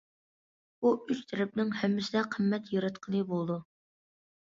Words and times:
بۇ 0.85 0.93
ئۈچ 1.01 1.19
تەرەپنىڭ 1.31 1.73
ھەممىسىدە 1.81 2.23
قىممەت 2.37 2.71
ياراتقىلى 2.77 3.21
بولىدۇ. 3.33 3.59